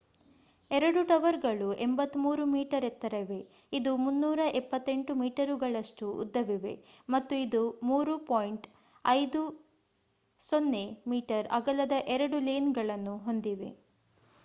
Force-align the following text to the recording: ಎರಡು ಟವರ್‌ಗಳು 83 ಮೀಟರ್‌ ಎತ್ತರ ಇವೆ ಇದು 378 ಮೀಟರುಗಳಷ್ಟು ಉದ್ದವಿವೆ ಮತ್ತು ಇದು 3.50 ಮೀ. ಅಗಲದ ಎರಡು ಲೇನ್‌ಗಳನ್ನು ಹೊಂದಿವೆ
ಎರಡು 0.71 1.01
ಟವರ್‌ಗಳು 1.03 1.65
83 1.81 2.13
ಮೀಟರ್‌ 2.51 2.85
ಎತ್ತರ 2.85 3.17
ಇವೆ 3.19 3.37
ಇದು 3.73 3.91
378 4.05 5.15
ಮೀಟರುಗಳಷ್ಟು 5.19 6.07
ಉದ್ದವಿವೆ 6.23 6.73
ಮತ್ತು 7.09 7.35
ಇದು 7.41 7.61
3.50 7.83 9.43
ಮೀ. 11.07 11.19
ಅಗಲದ 11.59 11.91
ಎರಡು 12.17 12.39
ಲೇನ್‌ಗಳನ್ನು 12.49 13.15
ಹೊಂದಿವೆ 13.27 13.69